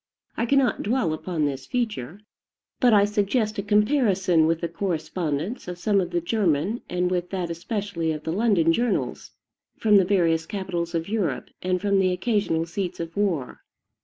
I 0.35 0.47
cannot 0.47 0.81
dwell 0.81 1.13
upon 1.13 1.45
this 1.45 1.67
feature; 1.67 2.21
but 2.79 2.91
I 2.91 3.05
suggest 3.05 3.59
a 3.59 3.61
comparison 3.61 4.47
with 4.47 4.61
the 4.61 4.67
correspondence 4.67 5.67
of 5.67 5.77
some 5.77 6.01
of 6.01 6.09
the 6.09 6.19
German, 6.19 6.81
and 6.89 7.11
with 7.11 7.29
that 7.29 7.51
especially 7.51 8.11
of 8.11 8.23
the 8.23 8.33
London 8.33 8.73
journals, 8.73 9.29
from 9.77 9.97
the 9.97 10.03
various 10.03 10.47
capitals 10.47 10.95
of 10.95 11.07
Europe, 11.07 11.51
and 11.61 11.79
from 11.79 11.99
the 11.99 12.11
occasional 12.13 12.65
seats 12.65 12.99
of 12.99 13.15
war. 13.15 13.61